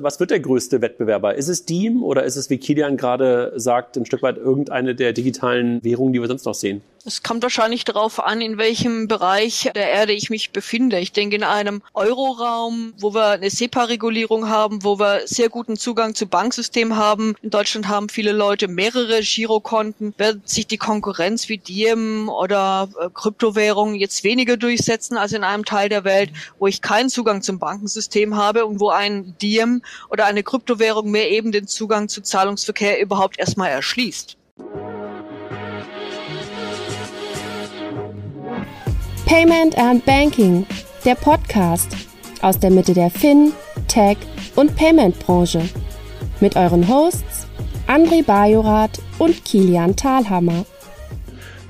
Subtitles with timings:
[0.00, 1.36] Was wird der größte Wettbewerber?
[1.36, 5.12] Ist es Diem oder ist es, wie Kilian gerade sagt, ein Stück weit irgendeine der
[5.12, 6.82] digitalen Währungen, die wir sonst noch sehen?
[7.06, 10.98] Es kommt wahrscheinlich darauf an, in welchem Bereich der Erde ich mich befinde.
[10.98, 16.14] Ich denke, in einem Euroraum, wo wir eine SEPA-Regulierung haben, wo wir sehr guten Zugang
[16.14, 17.34] zu Banksystemen haben.
[17.42, 20.14] In Deutschland haben viele Leute mehrere Girokonten.
[20.16, 25.66] Wird sich die Konkurrenz wie Diem oder äh, Kryptowährungen jetzt weniger durchsetzen als in einem
[25.66, 30.26] Teil der Welt, wo ich keinen Zugang zum Bankensystem habe und wo ein Diem oder
[30.26, 34.36] eine Kryptowährung mir eben den Zugang zu Zahlungsverkehr überhaupt erstmal erschließt.
[39.26, 40.66] Payment and Banking,
[41.04, 41.88] der Podcast
[42.42, 43.52] aus der Mitte der Fin,
[43.88, 44.18] Tech
[44.54, 45.68] und Payment Branche.
[46.40, 47.46] Mit euren Hosts
[47.86, 50.64] André Bajorath und Kilian Thalhammer.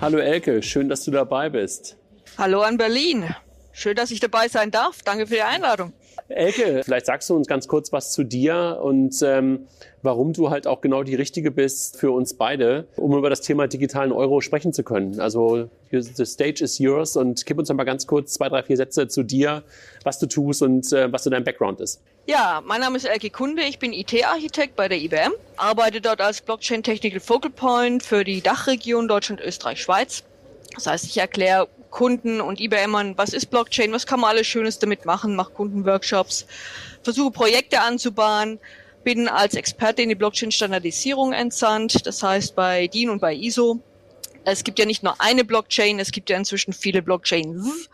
[0.00, 1.96] Hallo Elke, schön, dass du dabei bist.
[2.38, 3.34] Hallo an Berlin.
[3.72, 5.02] Schön, dass ich dabei sein darf.
[5.02, 5.92] Danke für die Einladung.
[6.28, 9.66] Elke, vielleicht sagst du uns ganz kurz was zu dir und ähm,
[10.02, 13.66] warum du halt auch genau die Richtige bist für uns beide, um über das Thema
[13.66, 15.20] digitalen Euro sprechen zu können.
[15.20, 18.76] Also the stage is yours und gib uns noch mal ganz kurz zwei, drei, vier
[18.76, 19.62] Sätze zu dir,
[20.02, 22.00] was du tust und äh, was so dein Background ist.
[22.26, 26.40] Ja, mein Name ist Elke Kunde, ich bin IT-Architekt bei der IBM, arbeite dort als
[26.40, 30.24] Blockchain Technical Focal Point für die Dachregion Deutschland, Österreich, Schweiz.
[30.74, 34.80] Das heißt, ich erkläre Kunden und IBMern, was ist Blockchain, was kann man alles Schönes
[34.80, 36.44] damit machen, mache Kundenworkshops,
[37.04, 38.58] versuche Projekte anzubahnen,
[39.04, 43.78] bin als Experte in die Blockchain-Standardisierung entsandt, das heißt bei DIN und bei ISO.
[44.44, 47.88] Es gibt ja nicht nur eine Blockchain, es gibt ja inzwischen viele Blockchains,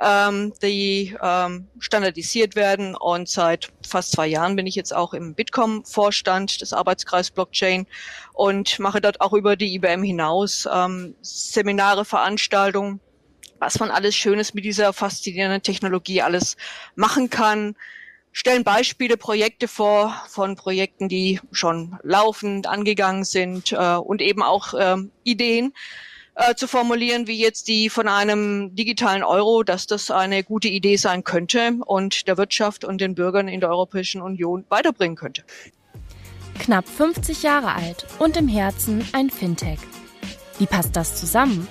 [0.00, 2.96] ähm, die ähm, standardisiert werden.
[2.96, 7.86] Und seit fast zwei Jahren bin ich jetzt auch im Bitkom-Vorstand des Arbeitskreis Blockchain
[8.32, 13.00] und mache dort auch über die IBM hinaus ähm, Seminare, Veranstaltungen
[13.58, 16.56] was man alles Schönes mit dieser faszinierenden Technologie alles
[16.94, 17.76] machen kann.
[18.32, 24.74] Stellen Beispiele, Projekte vor von Projekten, die schon laufend angegangen sind äh, und eben auch
[24.74, 25.72] äh, Ideen
[26.34, 30.96] äh, zu formulieren, wie jetzt die von einem digitalen Euro, dass das eine gute Idee
[30.96, 35.44] sein könnte und der Wirtschaft und den Bürgern in der Europäischen Union weiterbringen könnte.
[36.58, 39.78] Knapp 50 Jahre alt und im Herzen ein Fintech.
[40.58, 41.68] Wie passt das zusammen?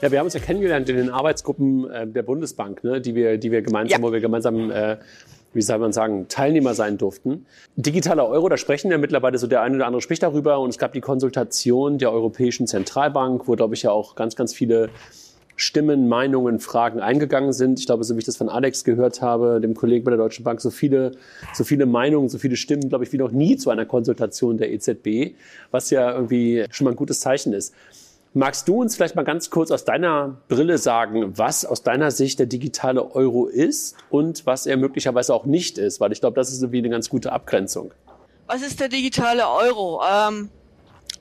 [0.02, 3.38] Ja, wir haben uns ja kennengelernt in den Arbeitsgruppen äh, der Bundesbank, ne, die wir,
[3.38, 4.08] die wir gemeinsam, ja.
[4.08, 4.98] wo wir gemeinsam, äh,
[5.54, 7.46] wie soll man sagen, Teilnehmer sein durften.
[7.76, 10.80] Digitaler Euro, da sprechen ja mittlerweile so der eine oder andere spricht darüber und es
[10.80, 14.90] gab die Konsultation der Europäischen Zentralbank, wo glaube ich ja auch ganz, ganz viele
[15.58, 17.80] Stimmen, Meinungen, Fragen eingegangen sind.
[17.80, 20.46] Ich glaube, so wie ich das von Alex gehört habe, dem Kollegen bei der Deutschen
[20.46, 21.14] Bank, so viele,
[21.54, 24.72] so viele Meinungen, so viele Stimmen, glaube ich, wie noch nie zu einer Konsultation der
[24.72, 25.36] EZB,
[25.72, 27.74] was ja irgendwie schon mal ein gutes Zeichen ist.
[28.34, 32.38] Magst du uns vielleicht mal ganz kurz aus deiner Brille sagen, was aus deiner Sicht
[32.38, 36.00] der digitale Euro ist und was er möglicherweise auch nicht ist?
[36.00, 37.92] Weil ich glaube, das ist irgendwie eine ganz gute Abgrenzung.
[38.46, 40.02] Was ist der digitale Euro?
[40.08, 40.50] Ähm,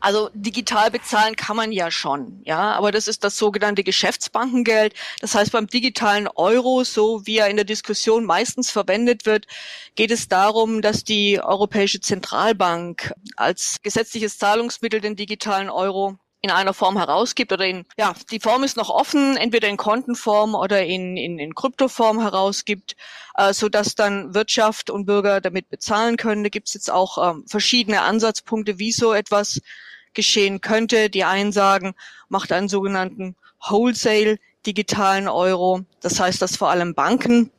[0.01, 4.95] also digital bezahlen kann man ja schon, ja, aber das ist das sogenannte Geschäftsbankengeld.
[5.21, 9.47] Das heißt, beim digitalen Euro, so wie er in der Diskussion meistens verwendet wird,
[9.95, 16.75] geht es darum, dass die Europäische Zentralbank als gesetzliches Zahlungsmittel den digitalen Euro in einer
[16.75, 21.17] Form herausgibt oder in, ja, die Form ist noch offen, entweder in Kontenform oder in,
[21.17, 22.95] in, in Kryptoform herausgibt,
[23.35, 26.45] äh, so dass dann Wirtschaft und Bürger damit bezahlen können.
[26.45, 29.61] Da gibt es jetzt auch ähm, verschiedene Ansatzpunkte, wie so etwas
[30.15, 31.11] geschehen könnte.
[31.11, 31.97] Die einen sagen,
[32.29, 33.35] macht einen sogenannten
[33.69, 35.81] Wholesale digitalen Euro.
[36.01, 37.51] Das heißt, dass vor allem Banken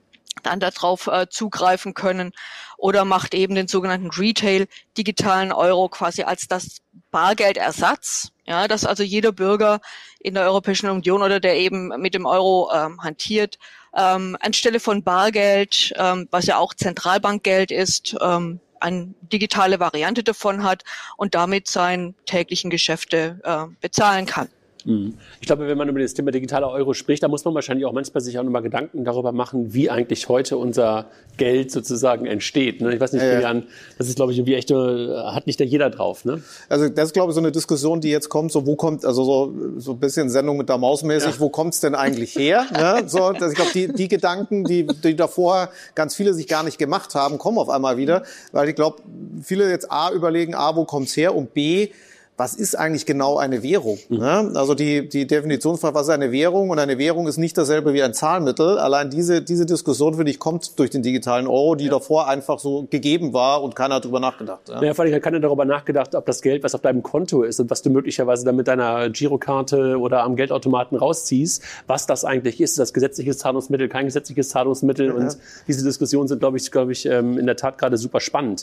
[0.43, 2.31] dann darauf äh, zugreifen können
[2.77, 4.67] oder macht eben den sogenannten Retail
[4.97, 6.77] digitalen Euro quasi als das
[7.11, 9.81] Bargeldersatz ja, dass also jeder Bürger
[10.19, 13.57] in der Europäischen Union oder der eben mit dem Euro ähm, hantiert,
[13.95, 20.63] ähm, anstelle von Bargeld, ähm, was ja auch Zentralbankgeld ist, ähm, eine digitale Variante davon
[20.63, 20.83] hat
[21.17, 24.49] und damit seine täglichen Geschäfte äh, bezahlen kann.
[24.87, 25.15] Mhm.
[25.41, 27.91] Ich glaube, wenn man über das Thema digitaler Euro spricht, da muss man wahrscheinlich auch
[27.91, 32.79] manchmal sich auch nochmal Gedanken darüber machen, wie eigentlich heute unser Geld sozusagen entsteht.
[32.79, 32.95] Ne?
[32.95, 33.63] Ich weiß nicht, Julian,
[33.97, 36.23] das ist, glaube ich, irgendwie echt, äh, hat nicht da jeder drauf.
[36.23, 36.41] Ne?
[36.69, 39.25] Also das ist, glaube ich, so eine Diskussion, die jetzt kommt, so wo kommt, also
[39.25, 41.39] so, so ein bisschen Sendung mit der Maus mäßig, ja.
[41.39, 42.65] wo kommt es denn eigentlich her?
[42.71, 43.03] ne?
[43.07, 47.13] so, ich glaube, die, die Gedanken, die, die davor ganz viele sich gar nicht gemacht
[47.13, 48.23] haben, kommen auf einmal wieder,
[48.53, 49.01] weil ich glaube,
[49.43, 51.89] viele jetzt A überlegen, A, wo kommt's her und B,
[52.37, 53.97] was ist eigentlich genau eine Währung?
[54.09, 54.17] Mhm.
[54.19, 54.51] Ne?
[54.53, 56.69] Also die, die Definitionsfrage, was ist eine Währung?
[56.69, 58.77] Und eine Währung ist nicht dasselbe wie ein Zahlmittel.
[58.77, 61.91] Allein diese, diese Diskussion, finde ich, kommt durch den digitalen Euro, die ja.
[61.91, 64.69] davor einfach so gegeben war und keiner hat darüber nachgedacht.
[64.69, 67.41] Ja, ja vor allem hat keiner darüber nachgedacht, ob das Geld, was auf deinem Konto
[67.41, 72.23] ist und was du möglicherweise dann mit deiner Girokarte oder am Geldautomaten rausziehst, was das
[72.23, 72.77] eigentlich ist.
[72.77, 75.07] Das gesetzliches Zahlungsmittel, kein gesetzliches Zahlungsmittel.
[75.07, 75.13] Ja.
[75.13, 75.37] Und
[75.67, 78.61] diese Diskussionen sind, glaube ich, glaube ich, ähm, in der Tat gerade super spannend.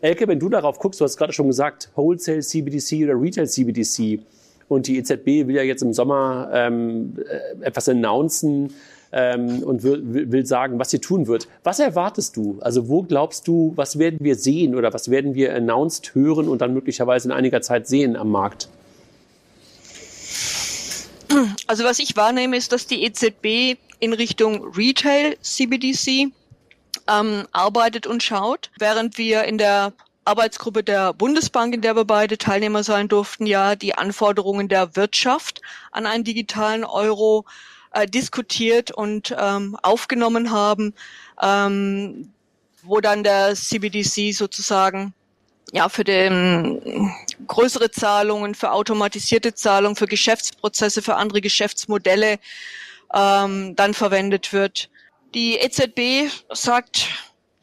[0.00, 4.20] Elke, wenn du darauf guckst, du hast gerade schon gesagt, Wholesale CBDC oder Retail CBDC
[4.68, 8.72] und die EZB will ja jetzt im Sommer ähm, äh, etwas announcen
[9.12, 11.48] ähm, und will, will sagen, was sie tun wird.
[11.62, 12.58] Was erwartest du?
[12.60, 16.60] Also wo glaubst du, was werden wir sehen oder was werden wir announced hören und
[16.60, 18.68] dann möglicherweise in einiger Zeit sehen am Markt?
[21.66, 26.30] Also was ich wahrnehme, ist, dass die EZB in Richtung Retail CBDC
[27.08, 29.92] ähm, arbeitet und schaut, während wir in der
[30.24, 35.62] Arbeitsgruppe der Bundesbank, in der wir beide Teilnehmer sein durften, ja die Anforderungen der Wirtschaft
[35.92, 37.44] an einen digitalen Euro
[37.92, 40.94] äh, diskutiert und ähm, aufgenommen haben,
[41.40, 42.32] ähm,
[42.82, 45.14] wo dann der CBDC sozusagen
[45.72, 47.12] ja für den
[47.46, 52.38] größere Zahlungen, für automatisierte Zahlungen, für Geschäftsprozesse, für andere Geschäftsmodelle
[53.14, 54.88] ähm, dann verwendet wird.
[55.34, 57.08] Die EZB sagt,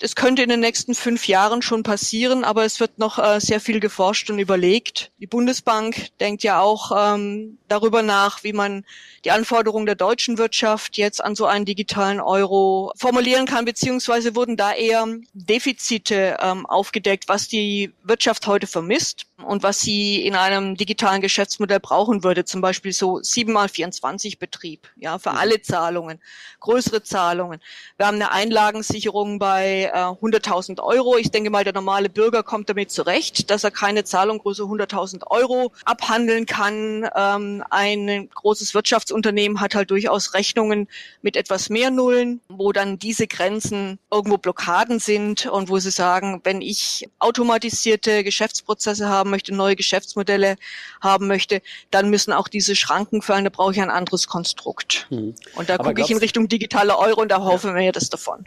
[0.02, 3.60] es könnte in den nächsten fünf Jahren schon passieren, aber es wird noch äh, sehr
[3.60, 5.12] viel geforscht und überlegt.
[5.20, 8.86] Die Bundesbank denkt ja auch ähm, darüber nach, wie man
[9.24, 14.58] die Anforderungen der deutschen Wirtschaft jetzt an so einen digitalen Euro formulieren kann, beziehungsweise wurden
[14.58, 20.76] da eher Defizite ähm, aufgedeckt, was die Wirtschaft heute vermisst und was sie in einem
[20.76, 25.38] digitalen Geschäftsmodell brauchen würde, zum Beispiel so 7 mal 24 Betrieb, ja, für mhm.
[25.38, 26.20] alle Zahlungen,
[26.60, 27.62] größere Zahlungen.
[27.98, 31.18] Wir haben eine Einlagensicherung bei äh, 100.000 Euro.
[31.18, 35.28] Ich denke mal, der normale Bürger kommt damit zurecht, dass er keine Zahlung größer 100.000
[35.28, 37.10] Euro abhandeln kann.
[37.16, 40.88] Ähm, ein großes Wirtschaftsunternehmen hat halt durchaus Rechnungen
[41.22, 46.42] mit etwas mehr Nullen, wo dann diese Grenzen irgendwo Blockaden sind und wo sie sagen,
[46.44, 50.56] wenn ich automatisierte Geschäftsprozesse haben möchte, neue Geschäftsmodelle
[51.02, 53.44] haben möchte, dann müssen auch diese Schranken fallen.
[53.44, 55.08] Da brauche ich ein anderes Konstrukt.
[55.10, 55.36] Hm.
[55.56, 57.74] Und da gucke ich in Richtung digitaler Euro und da hoffe ja.
[57.74, 58.46] mir das davon.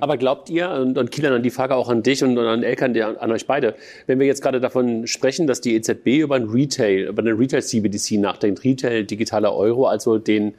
[0.00, 2.96] Aber glaubt ihr, und, und Kilian, die Frage auch an dich und, und an Elkan,
[3.00, 3.74] an, an euch beide,
[4.06, 8.18] wenn wir jetzt gerade davon sprechen, dass die EZB über ein Retail, über eine Retail-CBDC
[8.18, 10.54] nachdenkt, Retail digitaler Euro, also den,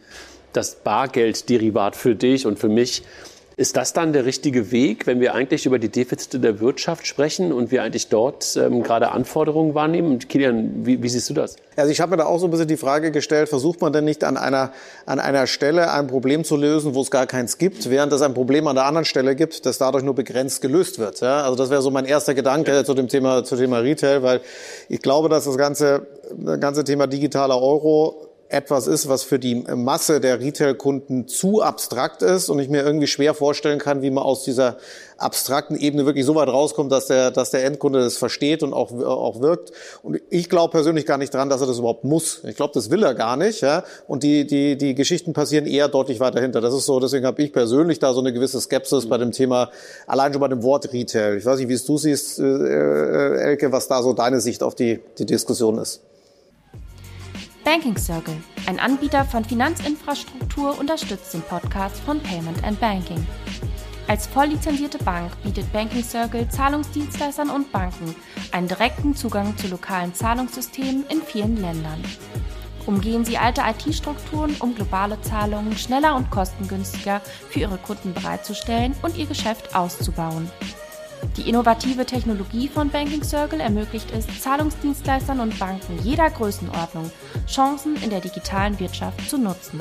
[0.53, 3.03] das Bargeldderivat für dich und für mich,
[3.61, 7.53] ist das dann der richtige Weg, wenn wir eigentlich über die Defizite der Wirtschaft sprechen
[7.53, 10.11] und wir eigentlich dort ähm, gerade Anforderungen wahrnehmen?
[10.11, 11.57] Und Kilian, wie, wie siehst du das?
[11.75, 14.03] Also ich habe mir da auch so ein bisschen die Frage gestellt, versucht man denn
[14.03, 14.71] nicht an einer,
[15.05, 18.33] an einer Stelle ein Problem zu lösen, wo es gar keins gibt, während es ein
[18.33, 21.21] Problem an der anderen Stelle gibt, das dadurch nur begrenzt gelöst wird?
[21.21, 21.43] Ja?
[21.43, 22.83] Also das wäre so mein erster Gedanke ja.
[22.83, 24.41] zu dem Thema, zu Thema Retail, weil
[24.89, 29.55] ich glaube, dass das ganze, das ganze Thema digitaler Euro etwas ist, was für die
[29.55, 34.23] Masse der Retail-Kunden zu abstrakt ist und ich mir irgendwie schwer vorstellen kann, wie man
[34.23, 34.77] aus dieser
[35.17, 38.91] abstrakten Ebene wirklich so weit rauskommt, dass der, dass der Endkunde das versteht und auch,
[38.91, 39.71] auch wirkt.
[40.03, 42.41] Und ich glaube persönlich gar nicht dran, dass er das überhaupt muss.
[42.43, 43.61] Ich glaube, das will er gar nicht.
[43.61, 43.83] Ja?
[44.07, 46.59] Und die, die, die Geschichten passieren eher deutlich weiter hinter.
[46.59, 49.69] Das ist so, deswegen habe ich persönlich da so eine gewisse Skepsis bei dem Thema,
[50.07, 51.37] allein schon bei dem Wort Retail.
[51.37, 54.61] Ich weiß nicht, wie es du siehst, äh, äh Elke, was da so deine Sicht
[54.63, 56.01] auf die, die Diskussion ist.
[57.63, 63.25] Banking Circle, ein Anbieter von Finanzinfrastruktur, unterstützt den Podcast von Payment and Banking.
[64.07, 68.15] Als volllizenzierte Bank bietet Banking Circle Zahlungsdienstleistern und Banken
[68.51, 72.03] einen direkten Zugang zu lokalen Zahlungssystemen in vielen Ländern.
[72.87, 79.17] Umgehen Sie alte IT-Strukturen, um globale Zahlungen schneller und kostengünstiger für Ihre Kunden bereitzustellen und
[79.17, 80.49] Ihr Geschäft auszubauen.
[81.37, 87.11] Die innovative Technologie von Banking Circle ermöglicht es Zahlungsdienstleistern und Banken jeder Größenordnung,
[87.47, 89.79] Chancen in der digitalen Wirtschaft zu nutzen.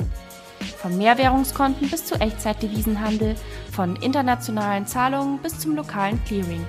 [0.77, 3.35] Von Mehrwährungskonten bis zu Echtzeitdevisenhandel,
[3.71, 6.65] von internationalen Zahlungen bis zum lokalen Clearing.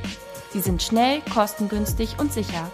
[0.52, 2.70] Sie sind schnell, kostengünstig und sicher.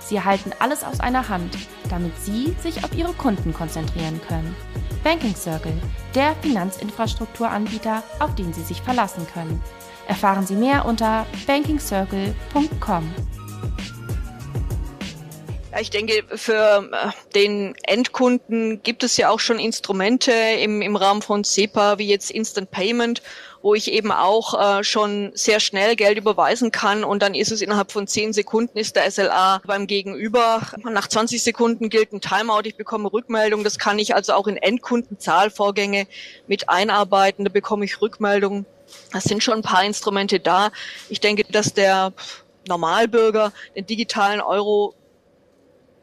[0.00, 1.56] Sie erhalten alles aus einer Hand,
[1.88, 4.54] damit Sie sich auf Ihre Kunden konzentrieren können.
[5.02, 5.74] Banking Circle,
[6.14, 9.60] der Finanzinfrastrukturanbieter, auf den Sie sich verlassen können.
[10.06, 13.14] Erfahren Sie mehr unter bankingcircle.com.
[15.80, 21.22] Ich denke, für äh, den Endkunden gibt es ja auch schon Instrumente im, im Rahmen
[21.22, 23.22] von SEPA, wie jetzt Instant Payment,
[23.62, 27.62] wo ich eben auch äh, schon sehr schnell Geld überweisen kann und dann ist es
[27.62, 30.60] innerhalb von zehn Sekunden ist der SLA beim Gegenüber.
[30.84, 33.64] Nach 20 Sekunden gilt ein Timeout, ich bekomme Rückmeldung.
[33.64, 36.06] Das kann ich also auch in Endkundenzahlvorgänge
[36.46, 37.46] mit einarbeiten.
[37.46, 38.66] Da bekomme ich Rückmeldung
[39.12, 40.70] es sind schon ein paar Instrumente da.
[41.08, 42.12] Ich denke, dass der
[42.68, 44.94] Normalbürger den digitalen Euro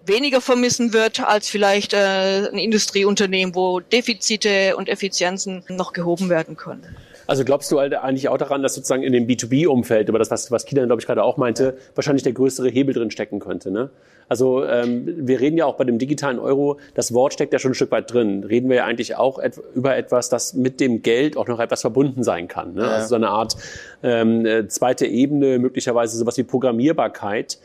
[0.05, 6.57] weniger vermissen wird als vielleicht äh, ein Industrieunternehmen, wo Defizite und Effizienzen noch gehoben werden
[6.57, 6.95] können.
[7.29, 10.49] Also glaubst du halt eigentlich auch daran, dass sozusagen in dem B2B-Umfeld, über das, was,
[10.49, 13.91] was Kilian, glaube ich, gerade auch meinte, wahrscheinlich der größere Hebel drin stecken könnte, ne?
[14.27, 17.71] Also ähm, wir reden ja auch bei dem digitalen Euro, das Wort steckt ja schon
[17.71, 18.43] ein Stück weit drin.
[18.43, 21.81] Reden wir ja eigentlich auch et über etwas, das mit dem Geld auch noch etwas
[21.81, 22.73] verbunden sein kann.
[22.73, 22.81] Ne?
[22.81, 22.89] Ja.
[22.89, 23.55] Also so eine Art
[24.03, 27.57] ähm, äh, zweite Ebene, möglicherweise sowas wie Programmierbarkeit.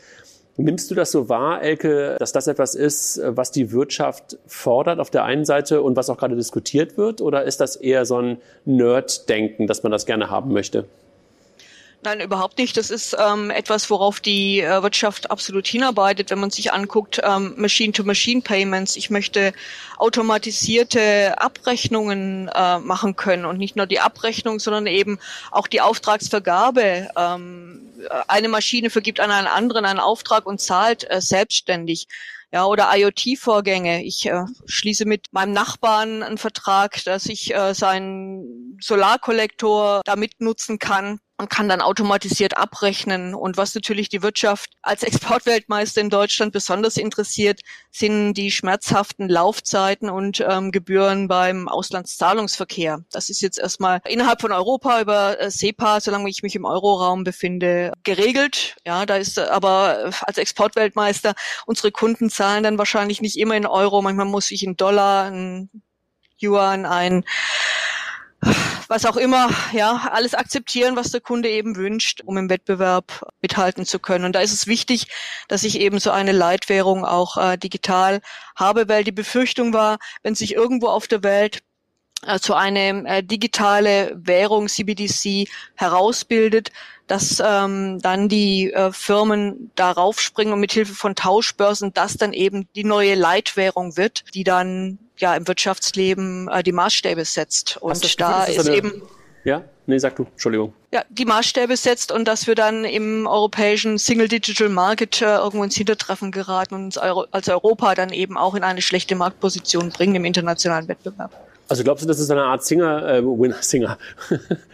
[0.57, 5.09] Nimmst du das so wahr, Elke, dass das etwas ist, was die Wirtschaft fordert auf
[5.09, 7.19] der einen Seite und was auch gerade diskutiert wird?
[7.19, 10.85] Oder ist das eher so ein Nerd-Denken, dass man das gerne haben möchte?
[12.03, 12.77] Nein, überhaupt nicht.
[12.77, 17.55] Das ist ähm, etwas, worauf die äh, Wirtschaft absolut hinarbeitet, wenn man sich anguckt, ähm,
[17.57, 18.95] Machine-to-Machine-Payments.
[18.95, 19.53] Ich möchte
[19.97, 25.17] automatisierte Abrechnungen äh, machen können und nicht nur die Abrechnung, sondern eben
[25.49, 27.09] auch die Auftragsvergabe.
[27.17, 27.81] Ähm,
[28.27, 32.07] eine Maschine vergibt an einen anderen einen Auftrag und zahlt äh, selbstständig
[32.51, 34.03] ja, oder IoT-Vorgänge.
[34.03, 40.77] Ich äh, schließe mit meinem Nachbarn einen Vertrag, dass ich äh, seinen Solarkollektor damit nutzen
[40.77, 43.35] kann und kann dann automatisiert abrechnen.
[43.35, 47.61] Und was natürlich die Wirtschaft als Exportweltmeister in Deutschland besonders interessiert,
[47.91, 53.03] sind die schmerzhaften Laufzeiten und ähm, Gebühren beim Auslandszahlungsverkehr.
[53.11, 57.23] Das ist jetzt erstmal innerhalb von Europa über äh, SEPA, solange ich mich im Euroraum
[57.23, 58.77] befinde, geregelt.
[58.85, 61.33] Ja, da ist aber als Exportweltmeister
[61.65, 64.01] unsere Kunden zahlen dann wahrscheinlich nicht immer in Euro.
[64.01, 65.69] Manchmal muss ich in Dollar, in
[66.41, 67.25] Yuan, ein
[68.87, 73.85] was auch immer, ja, alles akzeptieren, was der Kunde eben wünscht, um im Wettbewerb mithalten
[73.85, 74.25] zu können.
[74.25, 75.07] Und da ist es wichtig,
[75.47, 78.21] dass ich eben so eine Leitwährung auch äh, digital
[78.55, 81.61] habe, weil die Befürchtung war, wenn sich irgendwo auf der Welt
[82.25, 86.71] äh, so eine äh, digitale Währung CBDC herausbildet,
[87.07, 92.67] dass ähm, dann die äh, Firmen darauf springen und mithilfe von Tauschbörsen das dann eben
[92.75, 97.77] die neue Leitwährung wird, die dann ja im Wirtschaftsleben äh, die Maßstäbe setzt.
[97.77, 98.75] Und Gefühl, da ist eine...
[98.75, 99.01] eben
[99.45, 100.73] ja, nee, sag du, Entschuldigung.
[100.91, 105.63] Ja, die Maßstäbe setzt und dass wir dann im europäischen Single Digital Market äh, irgendwo
[105.63, 109.89] ins Hintertreffen geraten und uns Euro als Europa dann eben auch in eine schlechte Marktposition
[109.89, 111.31] bringen im internationalen Wettbewerb.
[111.67, 113.97] Also glaubst du, das ist eine Art Singer, äh, Winner Singer?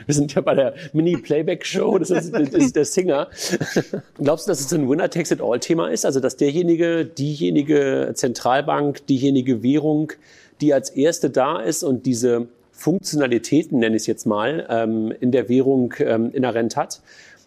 [0.06, 3.28] Wir sind ja bei der Mini-Playback-Show, das ist, das ist der Singer.
[4.18, 6.06] glaubst du, dass es ein Winner-Takes-it-all-Thema ist?
[6.06, 10.12] Also dass derjenige, diejenige Zentralbank, diejenige Währung,
[10.60, 15.32] die als erste da ist und diese Funktionalitäten, nenne ich es jetzt mal, ähm, in
[15.32, 17.02] der Währung ähm, inhärent hat,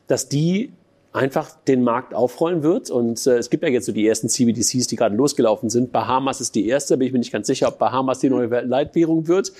[0.06, 0.72] dass die
[1.14, 2.90] einfach den Markt aufrollen wird.
[2.90, 5.92] Und äh, es gibt ja jetzt so die ersten CBDCs, die gerade losgelaufen sind.
[5.92, 9.28] Bahamas ist die erste, bin ich mir nicht ganz sicher, ob Bahamas die neue Leitwährung
[9.28, 9.52] wird.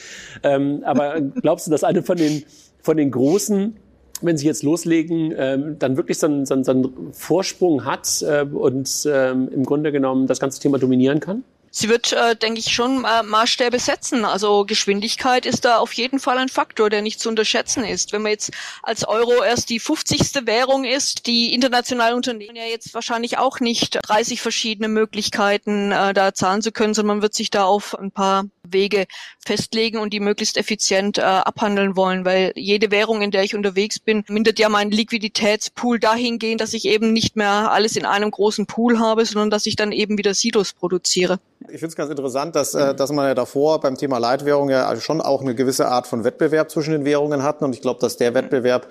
[0.42, 2.44] Ähm, aber glaubst du, dass eine von den,
[2.82, 3.76] von den großen
[4.22, 9.06] wenn sie jetzt loslegen, ähm, dann wirklich so einen, so einen Vorsprung hat äh, und
[9.10, 11.42] ähm, im Grunde genommen das ganze Thema dominieren kann?
[11.74, 14.24] Sie wird, äh, denke ich, schon äh, Maßstäbe setzen.
[14.24, 18.12] Also Geschwindigkeit ist da auf jeden Fall ein Faktor, der nicht zu unterschätzen ist.
[18.12, 18.52] Wenn man jetzt
[18.82, 20.46] als Euro erst die 50.
[20.46, 26.32] Währung ist, die internationalen Unternehmen ja jetzt wahrscheinlich auch nicht 30 verschiedene Möglichkeiten äh, da
[26.32, 29.06] zahlen zu können, sondern man wird sich da auf ein paar Wege
[29.44, 33.98] festlegen und die möglichst effizient äh, abhandeln wollen, weil jede Währung, in der ich unterwegs
[33.98, 38.66] bin, mindert ja meinen Liquiditätspool dahingehend, dass ich eben nicht mehr alles in einem großen
[38.66, 41.38] Pool habe, sondern dass ich dann eben wieder Silos produziere.
[41.68, 44.94] Ich finde es ganz interessant, dass, äh, dass man ja davor beim Thema Leitwährung ja
[45.00, 47.64] schon auch eine gewisse Art von Wettbewerb zwischen den Währungen hatten.
[47.64, 48.88] Und ich glaube, dass der Wettbewerb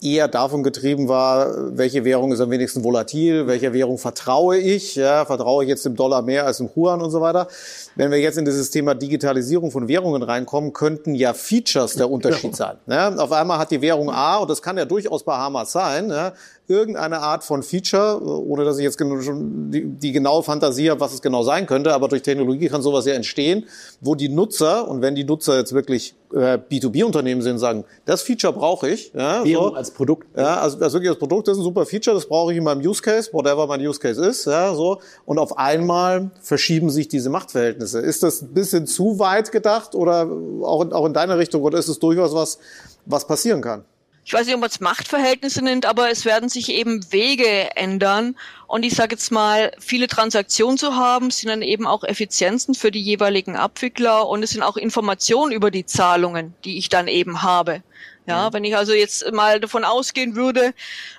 [0.00, 5.24] eher davon getrieben war, welche Währung ist am wenigsten volatil, welcher Währung vertraue ich, ja,
[5.24, 7.48] vertraue ich jetzt dem Dollar mehr als dem Yuan und so weiter.
[7.96, 12.54] Wenn wir jetzt in dieses Thema Digitalisierung von Währungen reinkommen, könnten ja Features der Unterschied
[12.54, 12.76] sein.
[12.86, 16.32] Ja, auf einmal hat die Währung A, und das kann ja durchaus Bahamas sein, ja,
[16.68, 21.14] irgendeine Art von Feature, ohne dass ich jetzt schon die, die genaue Fantasie habe, was
[21.14, 23.64] es genau sein könnte, aber durch Technologie kann sowas ja entstehen,
[24.02, 28.52] wo die Nutzer, und wenn die Nutzer jetzt wirklich äh, B2B-Unternehmen sind, sagen, das Feature
[28.52, 29.12] brauche ich.
[29.14, 29.74] Ja, Währung so.
[29.74, 30.28] als Produkt.
[30.36, 32.64] Ja, also das wirklich das Produkt das ist ein super Feature, das brauche ich in
[32.64, 34.44] meinem Use Case, whatever mein Use Case ist.
[34.44, 35.00] Ja, so.
[35.24, 38.00] Und auf einmal verschieben sich diese Machtverhältnisse.
[38.00, 40.28] Ist das ein bisschen zu weit gedacht oder
[40.62, 42.58] auch in, auch in deine Richtung oder ist es durchaus was,
[43.06, 43.84] was passieren kann?
[44.28, 48.36] Ich weiß nicht, ob man es Machtverhältnisse nennt, aber es werden sich eben Wege ändern.
[48.66, 52.90] Und ich sage jetzt mal, viele Transaktionen zu haben, sind dann eben auch Effizienzen für
[52.90, 57.40] die jeweiligen Abwickler und es sind auch Informationen über die Zahlungen, die ich dann eben
[57.40, 57.82] habe.
[58.26, 58.52] Ja, mhm.
[58.52, 60.74] wenn ich also jetzt mal davon ausgehen würde,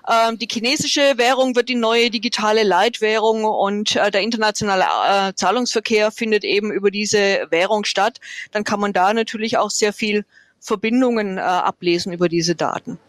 [0.05, 6.11] äh, die chinesische Währung wird die neue digitale Leitwährung und äh, der internationale äh, Zahlungsverkehr
[6.11, 8.19] findet eben über diese Währung statt,
[8.51, 10.25] dann kann man da natürlich auch sehr viel
[10.59, 12.99] Verbindungen äh, ablesen über diese Daten.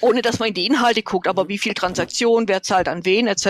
[0.00, 3.26] Ohne dass man in die Inhalte guckt, aber wie viel Transaktion, wer zahlt an wen
[3.26, 3.44] etc.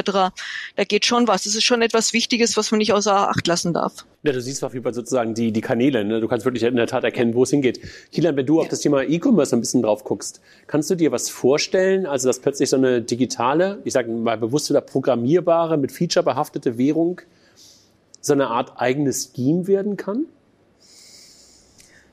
[0.77, 1.45] Da geht schon was.
[1.45, 4.05] Das ist schon etwas Wichtiges, was man nicht außer Acht lassen darf.
[4.23, 6.05] Ja, du siehst auf jeden Fall sozusagen die, die Kanäle.
[6.05, 6.21] Ne?
[6.21, 7.81] Du kannst wirklich in der Tat erkennen, wo es hingeht.
[8.13, 8.63] Kilian, wenn du ja.
[8.63, 12.41] auf das Thema E-Commerce ein bisschen drauf guckst, kannst du dir was vorstellen, also dass
[12.41, 17.23] plötzlich so eine digitale, ich sage mal bewusst oder programmierbare, mit Feature behaftete Währung
[18.21, 20.27] so eine Art eigenes Scheme werden kann?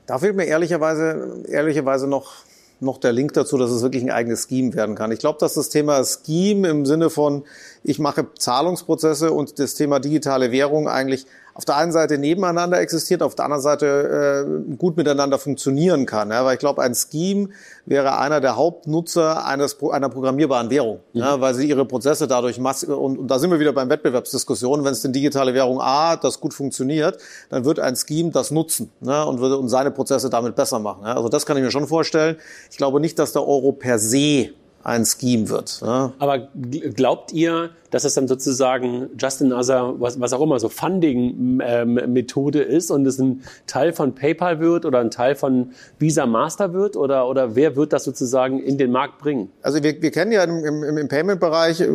[0.06, 2.44] Da fehlt mir ehrlicherweise, ehrlicherweise noch
[2.80, 5.12] noch der Link dazu, dass es wirklich ein eigenes Scheme werden kann.
[5.12, 7.44] Ich glaube, dass das Thema Scheme im Sinne von,
[7.84, 13.22] ich mache Zahlungsprozesse und das Thema digitale Währung eigentlich auf der einen Seite nebeneinander existiert,
[13.22, 16.30] auf der anderen Seite äh, gut miteinander funktionieren kann.
[16.30, 16.44] Ja?
[16.44, 17.50] Weil ich glaube, ein Scheme
[17.86, 21.20] wäre einer der Hauptnutzer eines, einer programmierbaren Währung, mhm.
[21.20, 21.40] ja?
[21.40, 24.92] weil sie ihre Prozesse dadurch massiv, und, und da sind wir wieder beim Wettbewerbsdiskussion, wenn
[24.92, 27.18] es denn digitale Währung A, das gut funktioniert,
[27.50, 29.22] dann wird ein Scheme das nutzen ja?
[29.22, 31.04] und würde und seine Prozesse damit besser machen.
[31.04, 31.14] Ja?
[31.14, 32.36] Also das kann ich mir schon vorstellen.
[32.70, 35.80] Ich glaube nicht, dass der Euro per se ein Scheme wird.
[35.80, 36.12] Ja.
[36.18, 42.62] Aber glaubt ihr, dass es dann sozusagen just another, was, was auch immer, so Funding-Methode
[42.64, 45.70] ähm, ist und es ein Teil von PayPal wird oder ein Teil von
[46.00, 49.52] Visa Master wird oder, oder wer wird das sozusagen in den Markt bringen?
[49.62, 51.88] Also wir, wir kennen ja im, im, im Payment-Bereich äh,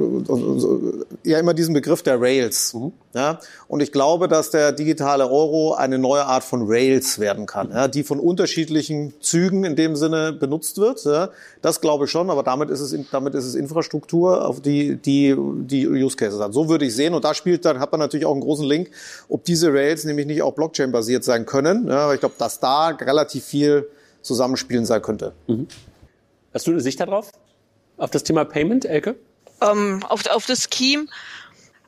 [1.25, 2.73] ja immer diesen Begriff der Rails.
[2.73, 2.93] Mhm.
[3.13, 3.39] Ja?
[3.67, 7.89] Und ich glaube, dass der digitale Euro eine neue Art von Rails werden kann, ja?
[7.89, 11.03] die von unterschiedlichen Zügen in dem Sinne benutzt wird.
[11.03, 11.29] Ja?
[11.61, 15.35] Das glaube ich schon, aber damit ist es, damit ist es Infrastruktur, auf die, die,
[15.37, 16.53] die Use Cases hat.
[16.53, 17.13] So würde ich sehen.
[17.13, 18.91] Und da spielt dann, hat man natürlich auch einen großen Link,
[19.27, 21.87] ob diese Rails nämlich nicht auch Blockchain-basiert sein können.
[21.87, 23.89] Ja, aber ich glaube, dass da relativ viel
[24.21, 25.33] zusammenspielen sein könnte.
[25.47, 25.67] Mhm.
[26.53, 27.31] Hast du eine Sicht darauf?
[27.97, 29.15] Auf das Thema Payment, Elke?
[29.61, 31.07] Ähm, auf, auf das Scheme.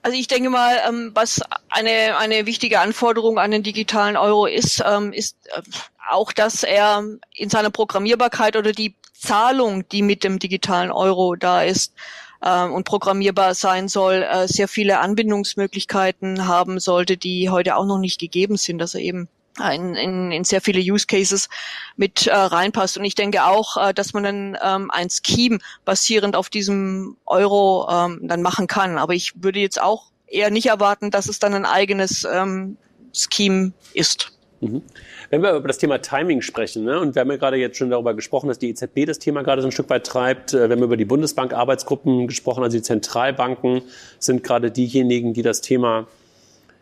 [0.04, 4.84] Also ich denke mal, ähm, was eine, eine wichtige Anforderung an den digitalen Euro ist,
[4.86, 5.62] ähm, ist äh,
[6.10, 7.04] auch, dass er
[7.36, 11.94] in seiner Programmierbarkeit oder die Zahlung, die mit dem digitalen Euro da ist,
[12.42, 18.00] äh, und programmierbar sein soll, äh, sehr viele Anbindungsmöglichkeiten haben sollte, die heute auch noch
[18.00, 19.28] nicht gegeben sind, dass er eben
[19.60, 21.50] in, in, in sehr viele Use Cases
[21.98, 22.98] mit äh, reinpasst.
[22.98, 27.88] Und ich denke auch, äh, dass man dann ähm, ein Scheme basierend auf diesem Euro
[27.92, 28.98] ähm, dann machen kann.
[28.98, 32.78] Aber ich würde jetzt auch eher nicht erwarten, dass es dann ein eigenes ähm,
[33.14, 34.32] Scheme ist.
[34.62, 34.84] Mhm.
[35.32, 37.90] Wenn wir über das Thema Timing sprechen, ne, und wir haben ja gerade jetzt schon
[37.90, 40.76] darüber gesprochen, dass die EZB das Thema gerade so ein Stück weit treibt, äh, wir
[40.76, 43.82] haben über die Bundesbank-Arbeitsgruppen gesprochen, also die Zentralbanken
[44.20, 46.08] sind gerade diejenigen, die das Thema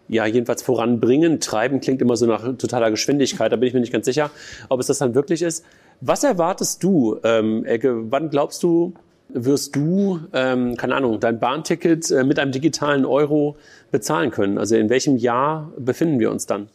[0.09, 1.39] ja, jedenfalls voranbringen.
[1.39, 4.31] Treiben klingt immer so nach totaler Geschwindigkeit, da bin ich mir nicht ganz sicher,
[4.67, 5.63] ob es das dann wirklich ist.
[6.01, 8.11] Was erwartest du, ähm, Ecke?
[8.11, 8.93] Wann glaubst du,
[9.29, 13.55] wirst du, ähm, keine Ahnung, dein Bahnticket äh, mit einem digitalen Euro
[13.91, 14.57] bezahlen können?
[14.57, 16.67] Also in welchem Jahr befinden wir uns dann?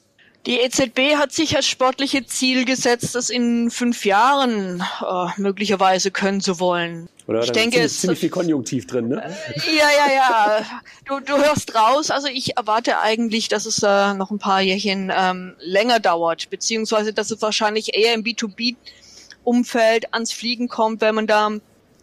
[0.47, 6.43] Die EZB hat sich als sportliche Ziel gesetzt, das in fünf Jahren äh, möglicherweise können
[6.43, 7.09] zu wollen.
[7.27, 7.43] Oder?
[7.43, 9.35] Ich denke, es ist ziemlich viel Konjunktiv drin, ne?
[9.67, 10.67] Ja, ja, ja.
[11.07, 12.11] Du, du hörst raus.
[12.11, 17.15] Also ich erwarte eigentlich, dass es äh, noch ein paar Jährchen ähm, länger dauert, beziehungsweise
[17.15, 21.53] dass es wahrscheinlich eher im B2B-Umfeld ans Fliegen kommt, wenn man da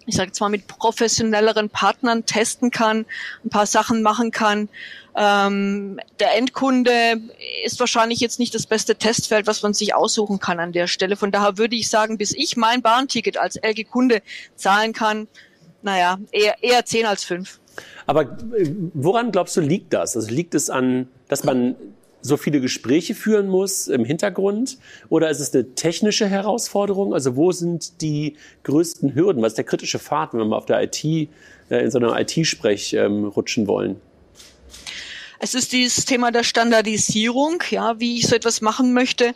[0.05, 3.05] ich sage jetzt mal, mit professionelleren Partnern testen kann,
[3.45, 4.69] ein paar Sachen machen kann.
[5.15, 7.21] Ähm, der Endkunde
[7.65, 11.15] ist wahrscheinlich jetzt nicht das beste Testfeld, was man sich aussuchen kann an der Stelle.
[11.15, 14.21] Von daher würde ich sagen, bis ich mein Bahnticket als LG-Kunde
[14.55, 15.27] zahlen kann,
[15.81, 17.59] naja, eher, eher zehn als fünf.
[18.05, 20.15] Aber äh, woran glaubst du, liegt das?
[20.15, 21.75] Also liegt es an, dass man
[22.21, 24.77] so viele Gespräche führen muss im Hintergrund?
[25.09, 27.13] Oder ist es eine technische Herausforderung?
[27.13, 29.41] Also wo sind die größten Hürden?
[29.41, 31.27] Was ist der kritische Pfad, wenn wir mal auf der IT, äh,
[31.69, 33.97] in so einer IT-Sprech ähm, rutschen wollen?
[35.43, 39.33] Es ist dieses Thema der Standardisierung, ja, wie ich so etwas machen möchte,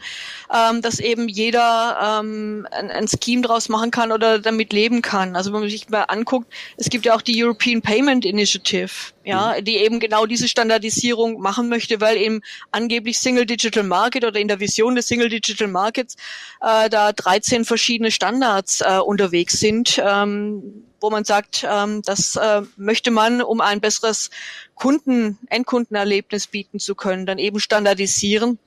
[0.53, 5.35] ähm, dass eben jeder ähm, ein, ein Scheme draus machen kann oder damit leben kann.
[5.35, 8.91] Also wenn man sich mal anguckt, es gibt ja auch die European Payment Initiative,
[9.23, 9.65] ja, mhm.
[9.65, 14.47] die eben genau diese Standardisierung machen möchte, weil eben angeblich Single Digital Market oder in
[14.47, 16.17] der Vision des Single Digital Markets
[16.61, 19.99] äh, da 13 verschiedene Standards äh, unterwegs sind.
[20.05, 24.31] Ähm, wo man sagt, ähm, das äh, möchte man, um ein besseres
[24.73, 28.57] Kunden, Endkundenerlebnis bieten zu können, dann eben standardisieren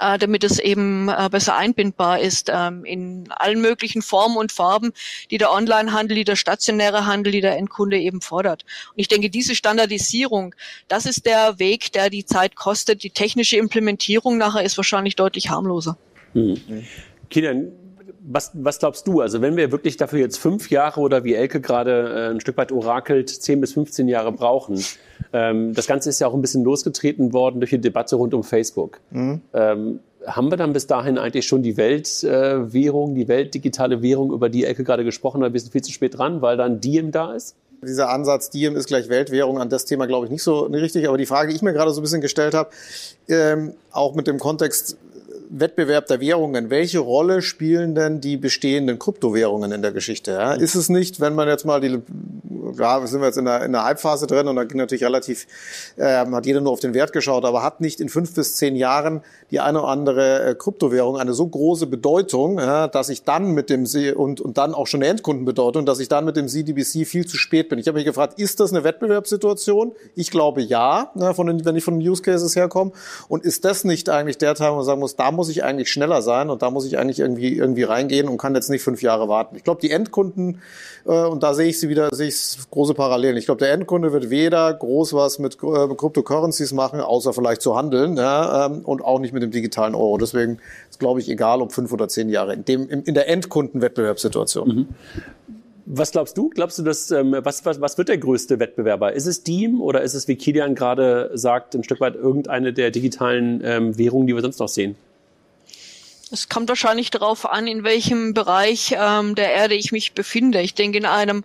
[0.00, 4.92] äh, damit es eben äh, besser einbindbar ist ähm, in allen möglichen Formen und Farben,
[5.30, 8.64] die der Onlinehandel, die der stationäre Handel, die der Endkunde eben fordert.
[8.88, 10.54] Und ich denke, diese Standardisierung,
[10.88, 13.04] das ist der Weg, der die Zeit kostet.
[13.04, 15.96] Die technische Implementierung nachher ist wahrscheinlich deutlich harmloser.
[16.32, 16.84] Mhm.
[17.30, 17.70] Kilian,
[18.26, 19.20] was, was glaubst du?
[19.20, 22.56] Also wenn wir wirklich dafür jetzt fünf Jahre oder wie Elke gerade äh, ein Stück
[22.56, 24.82] weit orakelt, zehn bis 15 Jahre brauchen,
[25.32, 28.42] ähm, das Ganze ist ja auch ein bisschen losgetreten worden durch die Debatte rund um
[28.42, 29.00] Facebook.
[29.10, 29.42] Mhm.
[29.52, 34.64] Ähm, haben wir dann bis dahin eigentlich schon die Weltwährung, die weltdigitale Währung, über die
[34.64, 37.56] Ecke gerade gesprochen hat, wir sind viel zu spät dran, weil dann Diem da ist?
[37.82, 41.06] Dieser Ansatz, Diem ist gleich Weltwährung, an das Thema glaube ich nicht so richtig.
[41.06, 42.70] Aber die Frage, die ich mir gerade so ein bisschen gestellt habe,
[43.28, 44.96] ähm, auch mit dem Kontext
[45.56, 50.32] Wettbewerb der Währungen, welche Rolle spielen denn die bestehenden Kryptowährungen in der Geschichte?
[50.32, 50.52] Ja?
[50.54, 52.00] Ist es nicht, wenn man jetzt mal die,
[52.76, 55.46] ja, sind wir jetzt in der, in der Halbphase drin und da ging natürlich relativ,
[55.96, 58.76] äh, hat jeder nur auf den Wert geschaut, aber hat nicht in fünf bis zehn
[58.76, 63.52] Jahren die eine oder andere äh, Kryptowährung eine so große Bedeutung, ja, dass ich dann
[63.52, 63.84] mit dem
[64.16, 67.36] und, und dann auch schon eine Endkundenbedeutung, dass ich dann mit dem CDBC viel zu
[67.36, 67.78] spät bin.
[67.78, 69.92] Ich habe mich gefragt, ist das eine Wettbewerbssituation?
[70.16, 72.92] Ich glaube ja, ja von den, wenn ich von den Use Cases herkomme.
[73.28, 75.62] Und ist das nicht eigentlich der Teil, wo man sagen muss, da muss muss ich
[75.62, 78.82] eigentlich schneller sein und da muss ich eigentlich irgendwie, irgendwie reingehen und kann jetzt nicht
[78.82, 79.56] fünf Jahre warten.
[79.56, 80.62] Ich glaube, die Endkunden,
[81.04, 83.36] äh, und da sehe ich sie wieder, sehe ich große Parallelen.
[83.36, 87.76] Ich glaube, der Endkunde wird weder groß was mit äh, Cryptocurrencies machen, außer vielleicht zu
[87.76, 90.16] handeln, ja, ähm, und auch nicht mit dem digitalen Euro.
[90.16, 94.68] Deswegen ist, glaube ich, egal, ob fünf oder zehn Jahre in, dem, in der Endkundenwettbewerbssituation.
[94.68, 94.88] Mhm.
[95.86, 96.48] Was glaubst du?
[96.48, 99.12] Glaubst du, dass ähm, was, was, was wird der größte Wettbewerber?
[99.12, 102.90] Ist es Diem oder ist es, wie Kilian gerade sagt, ein Stück weit irgendeine der
[102.90, 104.96] digitalen ähm, Währungen, die wir sonst noch sehen?
[106.34, 110.60] Es kommt wahrscheinlich darauf an, in welchem Bereich ähm, der Erde ich mich befinde.
[110.62, 111.44] Ich denke, in einem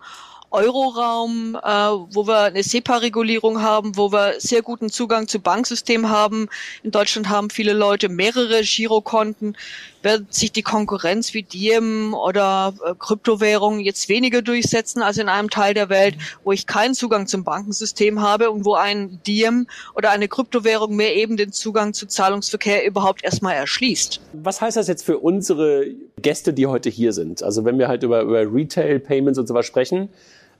[0.50, 6.50] Euroraum, äh, wo wir eine SEPA-Regulierung haben, wo wir sehr guten Zugang zu Banksystemen haben.
[6.82, 9.56] In Deutschland haben viele Leute mehrere Girokonten.
[10.02, 15.50] Wird sich die Konkurrenz wie Diem oder äh, Kryptowährungen jetzt weniger durchsetzen als in einem
[15.50, 20.12] Teil der Welt, wo ich keinen Zugang zum Bankensystem habe und wo ein Diem oder
[20.12, 24.22] eine Kryptowährung mir eben den Zugang zu Zahlungsverkehr überhaupt erstmal erschließt.
[24.34, 25.88] Was heißt das jetzt für unsere
[26.22, 27.44] Gäste, die heute hier sind?
[27.44, 30.10] Also wenn wir halt über, über Retail-Payments und sowas sprechen,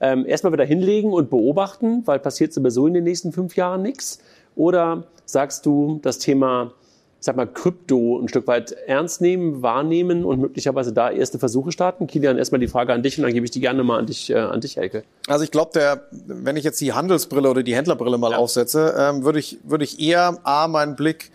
[0.00, 4.20] ähm, erstmal wieder hinlegen und beobachten, weil passiert sowieso in den nächsten fünf Jahren nichts?
[4.56, 6.72] Oder sagst du, das Thema,
[7.20, 12.06] sag mal, Krypto ein Stück weit ernst nehmen, wahrnehmen und möglicherweise da erste Versuche starten?
[12.06, 14.30] Kilian, erstmal die Frage an dich und dann gebe ich die gerne mal an dich,
[14.30, 15.04] äh, an dich Helke.
[15.26, 18.38] Also ich glaube, der, wenn ich jetzt die Handelsbrille oder die Händlerbrille mal ja.
[18.38, 21.30] aufsetze, ähm, würde ich, würde ich eher A, meinen Blick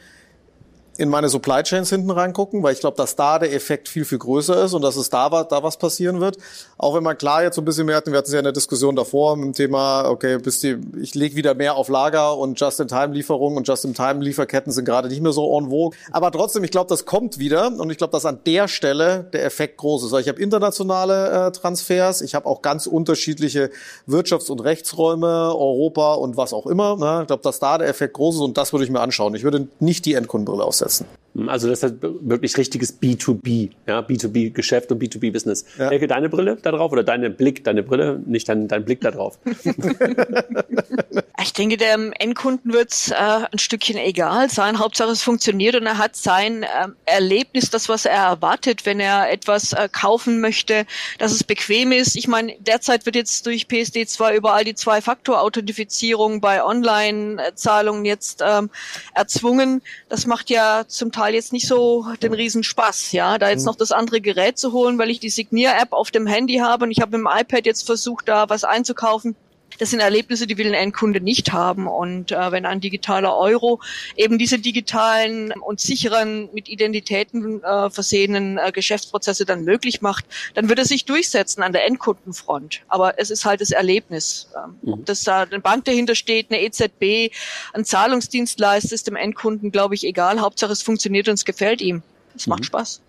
[0.98, 4.18] in meine Supply Chains hinten reingucken, weil ich glaube, dass da der Effekt viel, viel
[4.18, 6.38] größer ist und dass es da, da was passieren wird.
[6.78, 8.46] Auch wenn man klar jetzt so ein bisschen mehr hatten, wir hatten es ja in
[8.46, 12.38] der Diskussion davor mit dem Thema, okay, bis die, ich lege wieder mehr auf Lager
[12.38, 15.98] und Just-in-Time-Lieferungen und Just-in-Time-Lieferketten sind gerade nicht mehr so en vogue.
[16.12, 19.46] Aber trotzdem, ich glaube, das kommt wieder und ich glaube, dass an der Stelle der
[19.46, 20.12] Effekt groß ist.
[20.12, 23.70] Weil ich habe internationale äh, Transfers, ich habe auch ganz unterschiedliche
[24.08, 26.96] Wirtschafts- und Rechtsräume, Europa und was auch immer.
[26.96, 27.22] Ne?
[27.22, 29.36] Ich glaube, dass da der Effekt groß ist und das würde ich mir anschauen.
[29.36, 31.25] Ich würde nicht die Endkundenbrille aufsetzen aufsetzen.
[31.48, 35.66] Also das ist wirklich richtiges B2B, ja, B2B-Geschäft und B2B-Business.
[35.78, 35.90] Ja.
[35.90, 39.12] Elke, deine Brille da drauf oder deine Blick, deine Brille, nicht dein, dein Blick da
[39.12, 39.38] drauf?
[41.42, 44.80] ich denke, dem Endkunden wird es äh, ein Stückchen egal sein.
[44.80, 49.32] Hauptsache es funktioniert und er hat sein äh, Erlebnis, das, was er erwartet, wenn er
[49.32, 50.86] etwas äh, kaufen möchte,
[51.20, 52.16] dass es bequem ist.
[52.16, 58.70] Ich meine, derzeit wird jetzt durch PSD2 überall die Zwei-Faktor-Authentifizierung bei Online-Zahlungen jetzt ähm,
[59.14, 59.82] erzwungen.
[60.10, 63.68] Das macht ja zum Teil jetzt nicht so den Riesenspaß, ja, da jetzt mhm.
[63.68, 66.92] noch das andere Gerät zu holen, weil ich die Signier-App auf dem Handy habe und
[66.92, 69.36] ich habe mit dem iPad jetzt versucht, da was einzukaufen.
[69.78, 71.88] Das sind Erlebnisse, die will ein Endkunde nicht haben.
[71.88, 73.82] Und äh, wenn ein digitaler Euro
[74.16, 80.70] eben diese digitalen und sicheren, mit Identitäten äh, versehenen äh, Geschäftsprozesse dann möglich macht, dann
[80.70, 82.82] wird er sich durchsetzen an der Endkundenfront.
[82.88, 84.50] Aber es ist halt das Erlebnis.
[84.56, 84.94] Ähm, mhm.
[84.94, 87.34] Ob das da eine Bank dahinter steht, eine EZB,
[87.74, 90.40] ein Zahlungsdienstleister ist dem Endkunden, glaube ich, egal.
[90.40, 92.02] Hauptsache es funktioniert und es gefällt ihm.
[92.36, 92.52] Es mhm.
[92.52, 93.02] macht Spaß.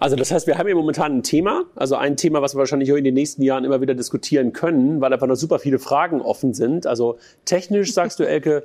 [0.00, 2.90] Also das heißt, wir haben hier momentan ein Thema, also ein Thema, was wir wahrscheinlich
[2.90, 6.22] auch in den nächsten Jahren immer wieder diskutieren können, weil einfach noch super viele Fragen
[6.22, 6.86] offen sind.
[6.86, 8.64] Also technisch sagst du, Elke,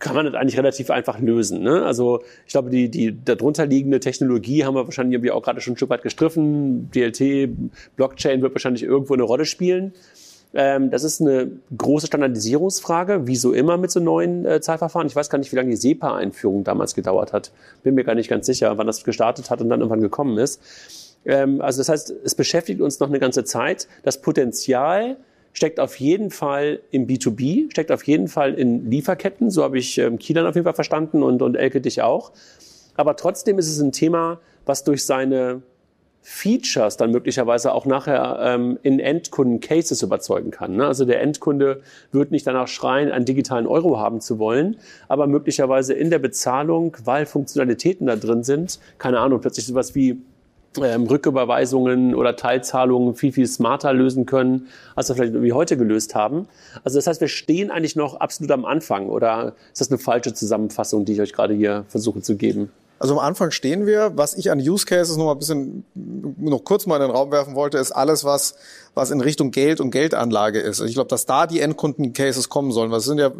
[0.00, 1.62] kann man das eigentlich relativ einfach lösen.
[1.62, 1.84] Ne?
[1.84, 5.74] Also ich glaube, die, die darunter liegende Technologie haben wir wahrscheinlich irgendwie auch gerade schon
[5.74, 6.90] ein Stück weit gestriffen.
[6.90, 7.48] DLT,
[7.94, 9.92] Blockchain wird wahrscheinlich irgendwo eine Rolle spielen.
[10.58, 15.06] Ähm, das ist eine große Standardisierungsfrage, wie so immer mit so neuen äh, Zahlverfahren.
[15.06, 17.52] Ich weiß gar nicht, wie lange die SEPA-Einführung damals gedauert hat.
[17.82, 20.62] Bin mir gar nicht ganz sicher, wann das gestartet hat und dann irgendwann gekommen ist.
[21.26, 23.86] Ähm, also das heißt, es beschäftigt uns noch eine ganze Zeit.
[24.02, 25.18] Das Potenzial
[25.52, 29.50] steckt auf jeden Fall im B2B, steckt auf jeden Fall in Lieferketten.
[29.50, 32.32] So habe ich ähm, Kielan auf jeden Fall verstanden und, und Elke dich auch.
[32.94, 35.60] Aber trotzdem ist es ein Thema, was durch seine
[36.28, 40.74] Features dann möglicherweise auch nachher ähm, in Endkunden-Cases überzeugen kann.
[40.74, 40.84] Ne?
[40.84, 45.94] Also der Endkunde wird nicht danach schreien, einen digitalen Euro haben zu wollen, aber möglicherweise
[45.94, 50.20] in der Bezahlung, weil Funktionalitäten da drin sind, keine Ahnung, plötzlich sowas wie
[50.82, 56.16] ähm, Rücküberweisungen oder Teilzahlungen viel, viel smarter lösen können, als wir vielleicht wie heute gelöst
[56.16, 56.48] haben.
[56.82, 60.34] Also das heißt, wir stehen eigentlich noch absolut am Anfang oder ist das eine falsche
[60.34, 62.72] Zusammenfassung, die ich euch gerade hier versuche zu geben?
[62.98, 64.12] Also am Anfang stehen wir.
[64.16, 67.30] Was ich an Use Cases noch mal ein bisschen noch kurz mal in den Raum
[67.30, 68.54] werfen wollte, ist alles, was
[68.96, 70.80] was in Richtung Geld und Geldanlage ist.
[70.80, 72.90] Ich glaube, dass da die Endkunden-Cases kommen sollen.
[72.90, 73.30] Was sind ja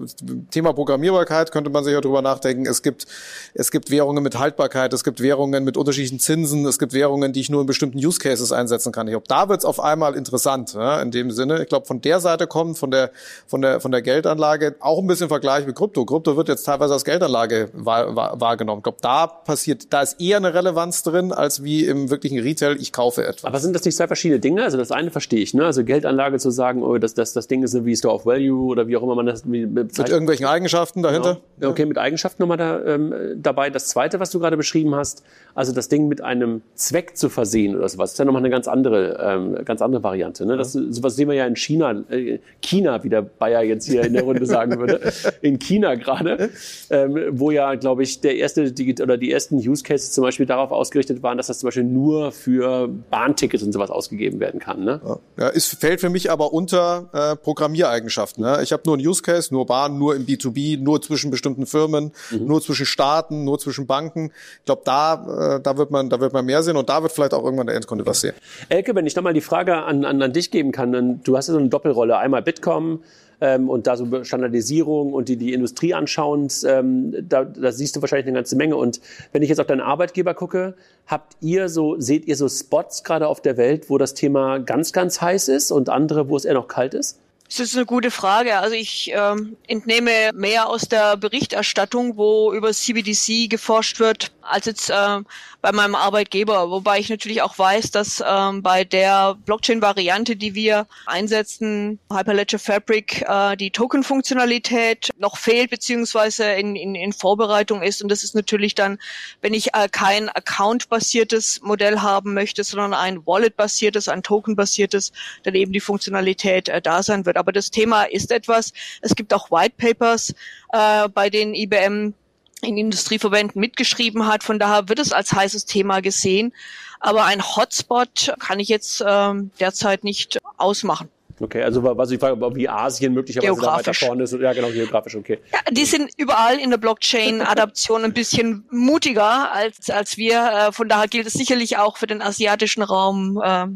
[0.50, 2.66] Thema Programmierbarkeit könnte man sich ja drüber nachdenken.
[2.66, 3.06] Es gibt
[3.54, 7.40] es gibt Währungen mit Haltbarkeit, es gibt Währungen mit unterschiedlichen Zinsen, es gibt Währungen, die
[7.40, 9.08] ich nur in bestimmten Use Cases einsetzen kann.
[9.08, 11.62] Ich glaube, da wird es auf einmal interessant ja, in dem Sinne.
[11.62, 13.10] Ich glaube, von der Seite kommt von der
[13.46, 16.04] von der von der Geldanlage auch ein bisschen Vergleich mit Krypto.
[16.04, 18.80] Krypto wird jetzt teilweise als Geldanlage wahrgenommen.
[18.80, 22.76] Ich glaube, da passiert, da ist eher eine Relevanz drin als wie im wirklichen Retail.
[22.78, 23.44] Ich kaufe etwas.
[23.44, 24.62] Aber sind das nicht zwei verschiedene Dinge?
[24.62, 25.64] Also das eine verstehe ich, ne?
[25.64, 28.88] Also Geldanlage zu sagen, oh, das, das, das Ding ist wie Store of Value oder
[28.88, 29.98] wie auch immer man das bezeichnet.
[29.98, 31.38] Mit irgendwelchen Eigenschaften dahinter?
[31.58, 31.70] Genau.
[31.70, 33.70] Okay, mit Eigenschaften nochmal da, ähm, dabei.
[33.70, 35.22] Das zweite, was du gerade beschrieben hast,
[35.54, 38.68] also das Ding mit einem Zweck zu versehen oder sowas, ist ja nochmal eine ganz
[38.68, 40.46] andere, ähm, ganz andere Variante.
[40.46, 40.56] Ne?
[40.56, 44.12] Das, sowas sehen wir ja in China, äh, China, wie der Bayer jetzt hier in
[44.12, 45.00] der Runde sagen würde,
[45.42, 46.50] in China gerade,
[46.90, 50.70] ähm, wo ja, glaube ich, der erste oder die ersten Use Cases zum Beispiel darauf
[50.70, 54.84] ausgerichtet waren, dass das zum Beispiel nur für Bahntickets und sowas ausgegeben werden kann.
[54.84, 55.00] Ne?
[55.04, 58.42] Ja, ist, fällt für mich aber unter äh, Programmiereigenschaften.
[58.42, 58.60] Ne?
[58.62, 62.12] Ich habe nur einen Use Case, nur Bahn, nur im B2B, nur zwischen bestimmten Firmen,
[62.30, 62.46] mhm.
[62.46, 64.32] nur zwischen Staaten, nur zwischen Banken.
[64.60, 67.12] Ich glaube, da, äh, da wird man, da wird man mehr sehen und da wird
[67.12, 68.34] vielleicht auch irgendwann der Endkunde was sehen.
[68.68, 71.48] Elke, wenn ich nochmal die Frage an, an, an dich geben kann, dann, du hast
[71.48, 73.02] ja so eine Doppelrolle, einmal Bitkom,
[73.40, 78.00] ähm, und da so Standardisierung und die, die Industrie anschauen, ähm, da, da siehst du
[78.00, 78.76] wahrscheinlich eine ganze Menge.
[78.76, 79.00] Und
[79.32, 80.74] wenn ich jetzt auf deinen Arbeitgeber gucke,
[81.06, 84.92] habt ihr so, seht ihr so Spots gerade auf der Welt, wo das Thema ganz,
[84.92, 87.18] ganz heiß ist und andere, wo es eher noch kalt ist?
[87.48, 88.58] Das ist eine gute Frage.
[88.58, 94.90] Also ich ähm, entnehme mehr aus der Berichterstattung, wo über CBDC geforscht wird, als jetzt
[94.90, 95.20] äh,
[95.62, 96.70] bei meinem Arbeitgeber.
[96.70, 103.22] Wobei ich natürlich auch weiß, dass ähm, bei der Blockchain-Variante, die wir einsetzen, Hyperledger Fabric,
[103.22, 108.02] äh, die Token-Funktionalität noch fehlt beziehungsweise in, in, in Vorbereitung ist.
[108.02, 108.98] Und das ist natürlich dann,
[109.40, 115.72] wenn ich äh, kein Account-basiertes Modell haben möchte, sondern ein Wallet-basiertes, ein Token-basiertes, dann eben
[115.72, 117.35] die Funktionalität äh, da sein wird.
[117.36, 118.72] Aber das Thema ist etwas.
[119.00, 120.34] Es gibt auch White Papers,
[120.72, 122.14] äh, bei denen IBM
[122.62, 124.42] in Industrieverbänden mitgeschrieben hat.
[124.42, 126.52] Von daher wird es als heißes Thema gesehen.
[127.00, 131.08] Aber ein Hotspot kann ich jetzt ähm, derzeit nicht ausmachen.
[131.38, 134.32] Okay, also was ich frage, wie Asien möglicherweise da weiter vorne ist.
[134.32, 135.38] Ja, genau, geografisch, okay.
[135.52, 140.68] Ja, die sind überall in der Blockchain-Adaption ein bisschen mutiger als, als wir.
[140.68, 143.66] Äh, von daher gilt es sicherlich auch für den asiatischen Raum, äh,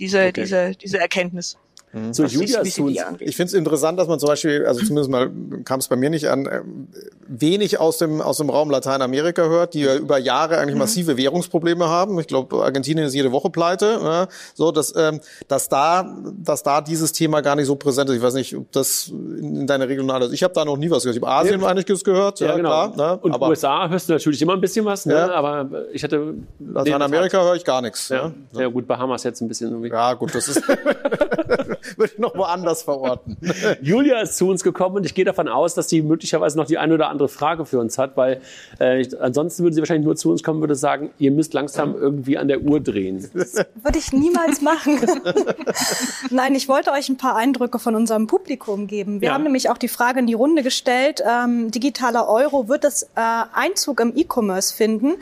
[0.00, 0.32] diese, okay.
[0.32, 1.56] diese, diese Erkenntnis.
[1.94, 2.12] Mhm.
[2.12, 2.98] So, Julia ist uns.
[3.20, 5.30] Ich finde es interessant, dass man zum Beispiel, also zumindest mal
[5.64, 6.60] kam es bei mir nicht an, äh,
[7.26, 10.80] wenig aus dem, aus dem Raum Lateinamerika hört, die ja über Jahre eigentlich mhm.
[10.80, 12.18] massive Währungsprobleme haben.
[12.18, 14.00] Ich glaube, Argentinien ist jede Woche pleite.
[14.02, 18.16] Ja, so, dass, ähm, dass, da, dass da dieses Thema gar nicht so präsent ist.
[18.16, 21.16] Ich weiß nicht, ob das in deiner regionale, ich habe da noch nie was gehört.
[21.16, 21.66] Ich habe Asien ja.
[21.68, 22.40] einiges gehört.
[22.40, 22.90] Ja, ja genau.
[22.90, 23.14] klar.
[23.14, 23.18] Ne?
[23.22, 25.32] Und aber, USA hörst du natürlich immer ein bisschen was, ne?
[25.32, 26.34] aber ich hatte...
[26.58, 28.08] Lateinamerika höre ich gar nichts.
[28.08, 28.28] Ja.
[28.28, 28.62] Ne?
[28.62, 29.70] ja gut, Bahamas jetzt ein bisschen.
[29.70, 29.90] Irgendwie.
[29.90, 30.62] Ja gut, das ist...
[31.96, 33.36] würde ich noch woanders verorten.
[33.80, 36.78] Julia ist zu uns gekommen und ich gehe davon aus, dass sie möglicherweise noch die
[36.78, 38.40] eine oder andere Frage für uns hat, weil
[38.78, 41.94] äh, ansonsten würde sie wahrscheinlich nur zu uns kommen und würde sagen, ihr müsst langsam
[41.94, 43.28] irgendwie an der Uhr drehen.
[43.34, 44.98] Das würde ich niemals machen.
[46.30, 49.20] Nein, ich wollte euch ein paar Eindrücke von unserem Publikum geben.
[49.20, 49.34] Wir ja.
[49.34, 53.20] haben nämlich auch die Frage in die Runde gestellt, ähm, digitaler Euro, wird es äh,
[53.52, 55.14] Einzug im E-Commerce finden?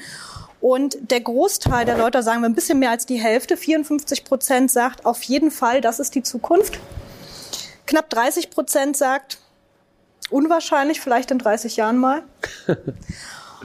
[0.62, 4.70] Und der Großteil der Leute, sagen wir ein bisschen mehr als die Hälfte, 54 Prozent
[4.70, 6.78] sagt auf jeden Fall, das ist die Zukunft.
[7.84, 9.38] Knapp 30 Prozent sagt
[10.30, 12.22] unwahrscheinlich, vielleicht in 30 Jahren mal.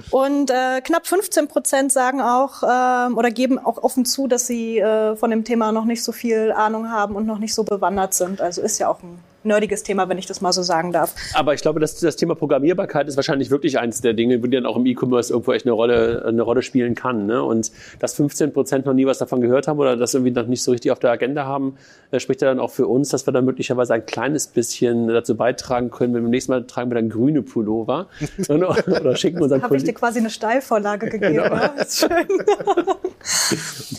[0.10, 4.80] Und äh, knapp 15 Prozent sagen auch äh, oder geben auch offen zu, dass sie
[4.80, 8.16] äh, von dem Thema noch nicht so viel Ahnung haben und noch nicht so bewandert
[8.16, 8.42] sind.
[8.42, 11.16] Also ist ja auch ein nerdiges Thema, wenn ich das mal so sagen darf.
[11.34, 14.66] Aber ich glaube, dass das Thema Programmierbarkeit ist wahrscheinlich wirklich eins der Dinge, die dann
[14.66, 17.26] auch im E-Commerce irgendwo echt eine Rolle, eine Rolle spielen kann.
[17.26, 17.42] Ne?
[17.44, 20.64] Und dass 15 Prozent noch nie was davon gehört haben oder das irgendwie noch nicht
[20.64, 21.78] so richtig auf der Agenda haben,
[22.12, 25.36] äh, spricht ja dann auch für uns, dass wir dann möglicherweise ein kleines bisschen dazu
[25.36, 26.14] beitragen können.
[26.14, 28.08] Wenn wir beim nächsten Mal tragen wir dann grüne Pullover
[28.50, 31.36] oder schicken unseren Habe ich dir quasi eine Steilvorlage gegeben.
[31.36, 31.56] Genau.
[31.56, 32.28] Ja, ist schön.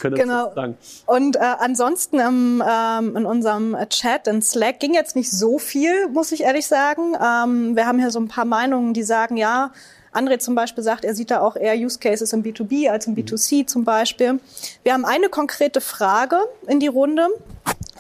[0.15, 0.53] genau.
[1.07, 6.09] Und äh, ansonsten im, ähm, in unserem Chat in Slack ging jetzt nicht so viel,
[6.09, 7.15] muss ich ehrlich sagen.
[7.15, 9.73] Ähm, wir haben hier so ein paar Meinungen, die sagen, ja,
[10.13, 13.15] André zum Beispiel sagt, er sieht da auch eher Use Cases im B2B als im
[13.15, 14.41] B2C zum Beispiel.
[14.83, 17.29] Wir haben eine konkrete Frage in die Runde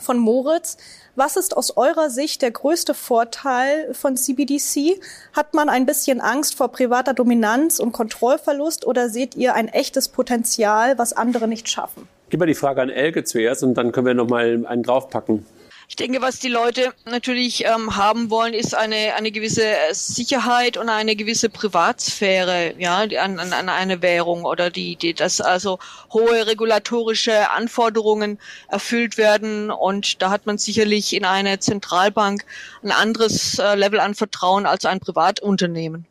[0.00, 0.78] von Moritz.
[1.16, 5.00] Was ist aus eurer Sicht der größte Vorteil von CBDC?
[5.32, 10.08] Hat man ein bisschen Angst vor privater Dominanz und Kontrollverlust oder seht ihr ein echtes
[10.08, 12.08] Potenzial, was andere nicht schaffen?
[12.30, 15.44] Gib mal die Frage an Elke zuerst und dann können wir noch mal einen draufpacken.
[15.90, 20.90] Ich denke, was die Leute natürlich ähm, haben wollen, ist eine, eine gewisse Sicherheit und
[20.90, 25.78] eine gewisse Privatsphäre, ja, an, an, an eine Währung oder die, die, dass also
[26.12, 29.70] hohe regulatorische Anforderungen erfüllt werden.
[29.70, 32.44] Und da hat man sicherlich in eine Zentralbank
[32.82, 36.06] ein anderes äh, Level an Vertrauen als ein Privatunternehmen.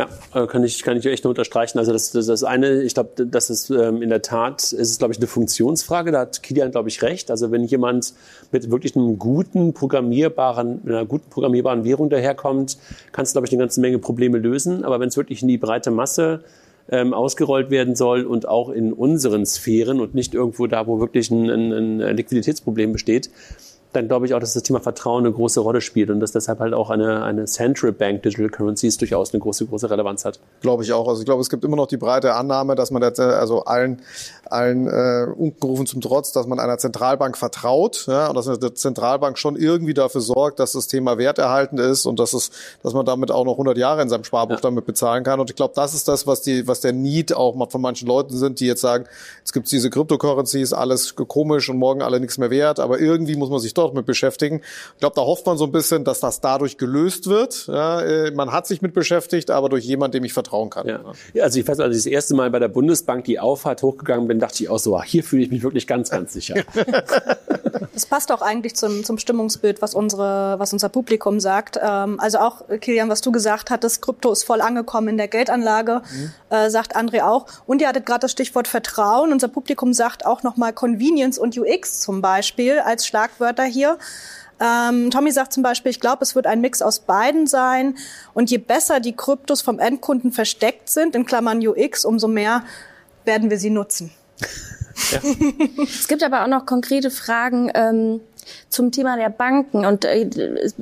[0.00, 0.08] Ja,
[0.42, 1.78] äh, kann ich, kann ich echt nur unterstreichen.
[1.78, 4.98] Also das, das, das eine, ich glaube, das ist ähm, in der Tat, ist es,
[4.98, 6.10] glaube ich, eine Funktionsfrage.
[6.10, 7.30] Da hat Kilian, glaube ich, recht.
[7.30, 8.14] Also wenn jemand
[8.50, 12.78] mit wirklich einem guten programmierbaren, einer guten programmierbaren Währung daherkommt,
[13.12, 14.84] kannst du, glaube ich, eine ganze Menge Probleme lösen.
[14.84, 16.44] Aber wenn es wirklich in die breite Masse
[16.90, 21.30] ähm, ausgerollt werden soll und auch in unseren Sphären und nicht irgendwo da, wo wirklich
[21.30, 23.28] ein, ein, ein Liquiditätsproblem besteht,
[23.92, 26.60] dann glaube ich auch, dass das Thema Vertrauen eine große Rolle spielt und dass deshalb
[26.60, 30.38] halt auch eine, eine Central Bank Digital Currencies durchaus eine große, große Relevanz hat.
[30.60, 31.08] Glaube ich auch.
[31.08, 34.00] Also ich glaube, es gibt immer noch die breite Annahme, dass man jetzt, also allen,
[34.46, 39.38] allen äh, ungerufen zum Trotz, dass man einer Zentralbank vertraut ja, und dass eine Zentralbank
[39.38, 42.50] schon irgendwie dafür sorgt, dass das Thema werterhaltend ist und dass, es,
[42.82, 44.60] dass man damit auch noch 100 Jahre in seinem Sparbuch ja.
[44.60, 45.40] damit bezahlen kann.
[45.40, 48.36] Und ich glaube, das ist das, was, die, was der Need auch von manchen Leuten
[48.36, 49.06] sind, die jetzt sagen,
[49.44, 53.50] es gibt diese Cryptocurrencies, alles komisch und morgen alle nichts mehr wert, aber irgendwie muss
[53.50, 54.60] man sich dort mit beschäftigen.
[54.94, 57.66] Ich glaube, da hofft man so ein bisschen, dass das dadurch gelöst wird.
[57.66, 60.86] Ja, äh, man hat sich mit beschäftigt, aber durch jemanden, dem ich vertrauen kann.
[60.86, 61.00] Ja.
[61.34, 64.28] ja also ich weiß, als ich das erste Mal bei der Bundesbank die Auffahrt hochgegangen
[64.28, 66.54] bin, dachte ich auch so, hier fühle ich mich wirklich ganz, ganz sicher.
[67.92, 71.78] Das passt auch eigentlich zum, zum Stimmungsbild, was unsere, was unser Publikum sagt.
[71.82, 76.00] Ähm, also auch, Kilian, was du gesagt hattest, Krypto ist voll angekommen in der Geldanlage,
[76.10, 76.32] mhm.
[76.48, 77.46] äh, sagt André auch.
[77.66, 79.32] Und ihr hattet gerade das Stichwort Vertrauen.
[79.32, 83.98] Unser Publikum sagt auch nochmal Convenience und UX zum Beispiel als Schlagwörter hier.
[84.60, 87.96] Ähm, Tommy sagt zum Beispiel, ich glaube, es wird ein Mix aus beiden sein.
[88.34, 92.62] Und je besser die Kryptos vom Endkunden versteckt sind, in Klammern UX, umso mehr
[93.24, 94.10] werden wir sie nutzen.
[95.12, 95.20] Ja.
[95.82, 97.70] es gibt aber auch noch konkrete Fragen.
[97.74, 98.20] Ähm
[98.70, 100.28] zum Thema der Banken und äh,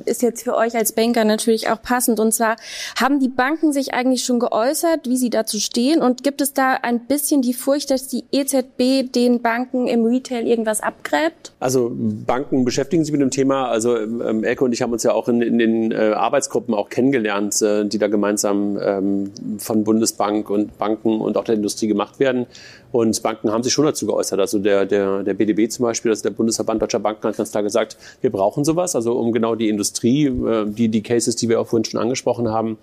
[0.05, 2.20] ist jetzt für euch als Banker natürlich auch passend.
[2.20, 2.57] Und zwar
[3.01, 6.74] haben die Banken sich eigentlich schon geäußert, wie sie dazu stehen und gibt es da
[6.74, 11.53] ein bisschen die Furcht, dass die EZB den Banken im Retail irgendwas abgräbt?
[11.61, 13.68] Also Banken beschäftigen sich mit dem Thema.
[13.68, 16.90] Also ähm, Elke und ich haben uns ja auch in, in den äh, Arbeitsgruppen auch
[16.90, 22.20] kennengelernt, äh, die da gemeinsam ähm, von Bundesbank und Banken und auch der Industrie gemacht
[22.20, 22.46] werden.
[22.90, 24.40] Und Banken haben sich schon dazu geäußert.
[24.40, 27.62] Also der, der, der BDB zum Beispiel, also der Bundesverband Deutscher Banken hat ganz klar
[27.62, 27.77] gesagt,
[28.20, 31.66] wir brauchen sowas, also um genau die Industrie, äh, die, die Cases, die wir auch
[31.66, 32.78] vorhin schon angesprochen haben,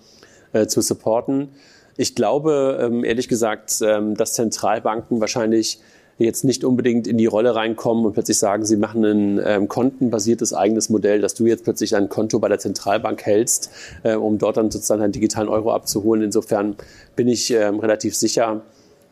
[0.52, 1.48] äh, zu supporten.
[1.96, 5.80] Ich glaube, ähm, ehrlich gesagt, ähm, dass Zentralbanken wahrscheinlich
[6.18, 10.54] jetzt nicht unbedingt in die Rolle reinkommen und plötzlich sagen, sie machen ein ähm, kontenbasiertes
[10.54, 13.70] eigenes Modell, dass du jetzt plötzlich ein Konto bei der Zentralbank hältst,
[14.02, 16.22] äh, um dort dann sozusagen einen digitalen Euro abzuholen.
[16.22, 16.76] Insofern
[17.16, 18.62] bin ich ähm, relativ sicher,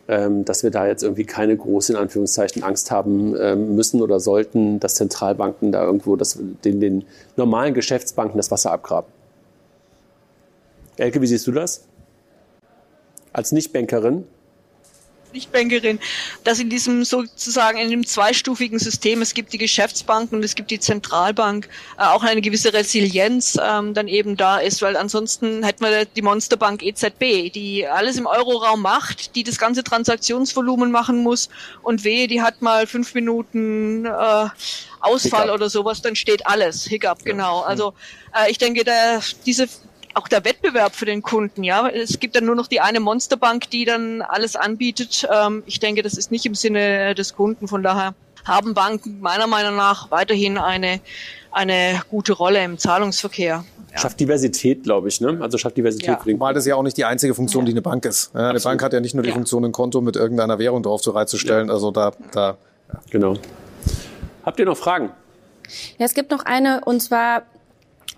[0.06, 4.78] dass wir da jetzt irgendwie keine große, in Anführungszeichen, Angst haben ähm, müssen oder sollten,
[4.78, 7.04] dass Zentralbanken da irgendwo das, den, den
[7.36, 9.10] normalen Geschäftsbanken das Wasser abgraben.
[10.96, 11.84] Elke, wie siehst du das?
[13.32, 14.24] Als Nichtbankerin?
[15.34, 15.98] Nichtbankerin,
[16.44, 20.70] dass in diesem sozusagen in dem zweistufigen System, es gibt die Geschäftsbanken und es gibt
[20.70, 21.68] die Zentralbank,
[21.98, 26.22] äh, auch eine gewisse Resilienz ähm, dann eben da ist, weil ansonsten hätten wir die
[26.22, 31.48] Monsterbank EZB, die alles im Euroraum macht, die das ganze Transaktionsvolumen machen muss
[31.82, 34.48] und wehe, die hat mal fünf Minuten äh,
[35.00, 35.54] Ausfall Hiccup.
[35.54, 36.84] oder sowas, dann steht alles.
[36.86, 37.60] Hiccup, genau.
[37.60, 37.92] Also
[38.34, 39.68] äh, ich denke, da, diese
[40.14, 41.88] auch der Wettbewerb für den Kunden, ja.
[41.88, 45.26] Es gibt dann nur noch die eine Monsterbank, die dann alles anbietet.
[45.32, 47.68] Ähm, ich denke, das ist nicht im Sinne des Kunden.
[47.68, 51.00] Von daher haben Banken meiner Meinung nach weiterhin eine,
[51.50, 53.64] eine gute Rolle im Zahlungsverkehr.
[53.92, 53.98] Ja.
[53.98, 55.38] Schafft Diversität, glaube ich, ne?
[55.40, 56.40] Also schafft Diversität ja.
[56.40, 57.66] Weil das ja auch nicht die einzige Funktion, ja.
[57.66, 58.32] die eine Bank ist.
[58.34, 61.02] Ja, eine Bank hat ja nicht nur die Funktion, ein Konto mit irgendeiner Währung drauf
[61.02, 61.70] bereitzustellen.
[61.70, 62.56] Also da, da.
[63.10, 63.36] Genau.
[64.44, 65.10] Habt ihr noch Fragen?
[65.98, 67.42] Ja, es gibt noch eine, und zwar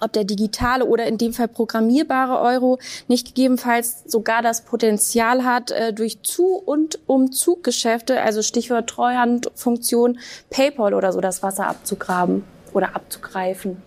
[0.01, 2.79] ob der digitale oder in dem Fall programmierbare Euro
[3.09, 10.19] nicht gegebenenfalls sogar das Potenzial hat, äh, durch Zu- und Umzuggeschäfte, also Stichwort Treuhandfunktion,
[10.51, 13.83] PayPal oder so das Wasser abzugraben oder abzugreifen.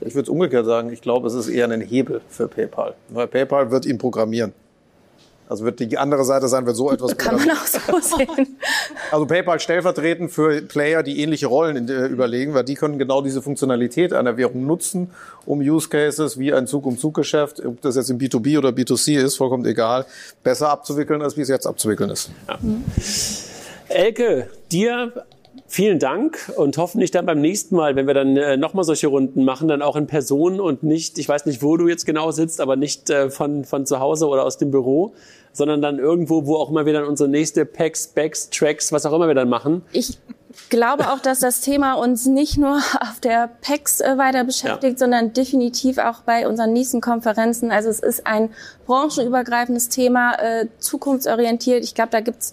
[0.00, 3.28] Ich würde es umgekehrt sagen, ich glaube, es ist eher ein Hebel für PayPal, weil
[3.28, 4.52] PayPal wird ihn programmieren.
[5.48, 7.16] Also wird die andere Seite sein, wenn so etwas.
[7.16, 8.56] Kann man auch so sehen.
[9.10, 13.20] Also PayPal stellvertretend für Player, die ähnliche Rollen in, äh, überlegen, weil die können genau
[13.20, 15.10] diese Funktionalität einer Währung nutzen,
[15.44, 19.66] um Use Cases wie ein Zug-um-Zug-Geschäft, ob das jetzt im B2B oder B2C ist, vollkommen
[19.66, 20.06] egal,
[20.42, 22.30] besser abzuwickeln, als wie es jetzt abzuwickeln ist.
[22.48, 22.58] Ja.
[22.62, 22.84] Mhm.
[23.88, 25.12] Elke, dir
[25.72, 29.42] vielen Dank und hoffentlich dann beim nächsten Mal, wenn wir dann äh, nochmal solche Runden
[29.44, 32.60] machen, dann auch in Person und nicht, ich weiß nicht, wo du jetzt genau sitzt,
[32.60, 35.14] aber nicht äh, von, von zu Hause oder aus dem Büro,
[35.54, 39.14] sondern dann irgendwo, wo auch immer wir dann unsere nächste Packs, Backs, Tracks, was auch
[39.14, 39.80] immer wir dann machen.
[39.92, 40.18] Ich
[40.68, 44.98] glaube auch, dass das Thema uns nicht nur auf der PEX äh, weiter beschäftigt, ja.
[44.98, 47.72] sondern definitiv auch bei unseren nächsten Konferenzen.
[47.72, 48.50] Also es ist ein
[48.84, 51.82] branchenübergreifendes Thema, äh, zukunftsorientiert.
[51.82, 52.52] Ich glaube, da gibt's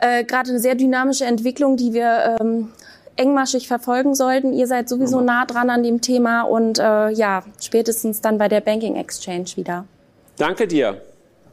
[0.00, 2.68] äh, gerade eine sehr dynamische Entwicklung, die wir ähm,
[3.16, 4.52] engmaschig verfolgen sollten.
[4.52, 8.60] Ihr seid sowieso nah dran an dem Thema und äh, ja, spätestens dann bei der
[8.60, 9.84] Banking Exchange wieder.
[10.36, 11.00] Danke dir.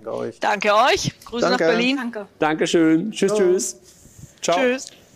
[0.04, 0.40] Danke euch.
[0.40, 1.12] Danke euch.
[1.26, 1.64] Grüße Danke.
[1.64, 1.98] nach Berlin.
[1.98, 2.28] Danke.
[2.40, 3.12] Dankeschön.
[3.12, 3.38] Tschüss, so.
[3.38, 3.78] tschüss.
[4.42, 4.58] Ciao.
[4.58, 5.07] Tschüss.